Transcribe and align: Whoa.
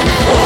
Whoa. 0.00 0.39